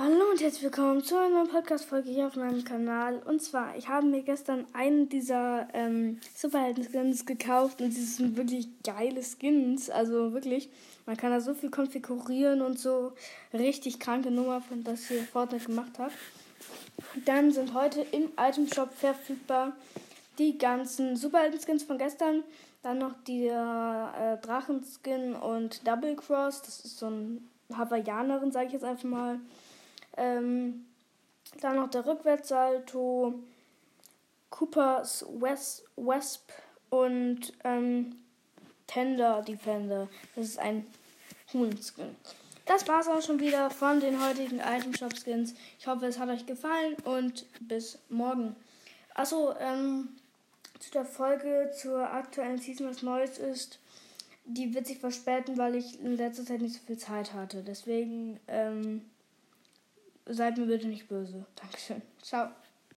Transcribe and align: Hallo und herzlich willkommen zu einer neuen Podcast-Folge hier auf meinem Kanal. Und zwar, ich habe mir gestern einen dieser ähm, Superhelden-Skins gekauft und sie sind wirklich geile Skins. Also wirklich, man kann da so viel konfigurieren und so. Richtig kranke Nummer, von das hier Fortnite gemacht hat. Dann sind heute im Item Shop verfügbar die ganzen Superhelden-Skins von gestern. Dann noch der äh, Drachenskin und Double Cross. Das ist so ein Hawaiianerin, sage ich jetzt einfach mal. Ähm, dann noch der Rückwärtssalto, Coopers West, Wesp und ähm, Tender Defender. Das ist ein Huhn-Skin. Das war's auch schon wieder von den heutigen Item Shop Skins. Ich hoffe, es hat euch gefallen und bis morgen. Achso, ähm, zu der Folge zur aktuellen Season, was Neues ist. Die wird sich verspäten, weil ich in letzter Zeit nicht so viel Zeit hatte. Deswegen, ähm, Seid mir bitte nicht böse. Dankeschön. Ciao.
Hallo 0.00 0.30
und 0.30 0.40
herzlich 0.40 0.62
willkommen 0.62 1.02
zu 1.02 1.16
einer 1.16 1.30
neuen 1.30 1.48
Podcast-Folge 1.48 2.08
hier 2.08 2.28
auf 2.28 2.36
meinem 2.36 2.62
Kanal. 2.62 3.20
Und 3.24 3.42
zwar, 3.42 3.76
ich 3.76 3.88
habe 3.88 4.06
mir 4.06 4.22
gestern 4.22 4.64
einen 4.72 5.08
dieser 5.08 5.66
ähm, 5.72 6.20
Superhelden-Skins 6.36 7.26
gekauft 7.26 7.80
und 7.82 7.90
sie 7.90 8.04
sind 8.04 8.36
wirklich 8.36 8.68
geile 8.84 9.24
Skins. 9.24 9.90
Also 9.90 10.32
wirklich, 10.32 10.70
man 11.04 11.16
kann 11.16 11.32
da 11.32 11.40
so 11.40 11.52
viel 11.52 11.70
konfigurieren 11.70 12.62
und 12.62 12.78
so. 12.78 13.10
Richtig 13.52 13.98
kranke 13.98 14.30
Nummer, 14.30 14.60
von 14.60 14.84
das 14.84 15.08
hier 15.08 15.24
Fortnite 15.24 15.66
gemacht 15.66 15.98
hat. 15.98 16.12
Dann 17.24 17.50
sind 17.50 17.74
heute 17.74 18.02
im 18.12 18.30
Item 18.38 18.68
Shop 18.72 18.92
verfügbar 18.92 19.72
die 20.38 20.58
ganzen 20.58 21.16
Superhelden-Skins 21.16 21.82
von 21.82 21.98
gestern. 21.98 22.44
Dann 22.84 22.98
noch 22.98 23.14
der 23.26 24.14
äh, 24.16 24.46
Drachenskin 24.46 25.34
und 25.34 25.84
Double 25.88 26.14
Cross. 26.14 26.62
Das 26.62 26.84
ist 26.84 26.98
so 26.98 27.06
ein 27.06 27.50
Hawaiianerin, 27.76 28.52
sage 28.52 28.68
ich 28.68 28.74
jetzt 28.74 28.84
einfach 28.84 29.02
mal. 29.02 29.40
Ähm, 30.18 30.86
dann 31.60 31.76
noch 31.76 31.90
der 31.90 32.04
Rückwärtssalto, 32.04 33.34
Coopers 34.50 35.24
West, 35.40 35.84
Wesp 35.96 36.52
und 36.90 37.52
ähm, 37.64 38.16
Tender 38.86 39.42
Defender. 39.42 40.08
Das 40.34 40.46
ist 40.46 40.58
ein 40.58 40.86
Huhn-Skin. 41.52 42.16
Das 42.66 42.86
war's 42.86 43.08
auch 43.08 43.22
schon 43.22 43.40
wieder 43.40 43.70
von 43.70 43.98
den 44.00 44.22
heutigen 44.22 44.60
Item 44.60 44.94
Shop 44.94 45.14
Skins. 45.16 45.54
Ich 45.78 45.86
hoffe, 45.86 46.06
es 46.06 46.18
hat 46.18 46.28
euch 46.28 46.44
gefallen 46.44 46.96
und 47.04 47.46
bis 47.60 47.98
morgen. 48.10 48.54
Achso, 49.14 49.54
ähm, 49.58 50.08
zu 50.78 50.90
der 50.90 51.04
Folge 51.04 51.70
zur 51.74 52.10
aktuellen 52.12 52.58
Season, 52.58 52.88
was 52.88 53.02
Neues 53.02 53.38
ist. 53.38 53.78
Die 54.44 54.74
wird 54.74 54.86
sich 54.86 54.98
verspäten, 54.98 55.58
weil 55.58 55.74
ich 55.74 56.00
in 56.00 56.16
letzter 56.16 56.44
Zeit 56.44 56.60
nicht 56.60 56.74
so 56.74 56.80
viel 56.86 56.98
Zeit 56.98 57.32
hatte. 57.32 57.62
Deswegen, 57.62 58.38
ähm, 58.48 59.02
Seid 60.28 60.58
mir 60.58 60.66
bitte 60.66 60.88
nicht 60.88 61.08
böse. 61.08 61.46
Dankeschön. 61.56 62.02
Ciao. 62.22 62.50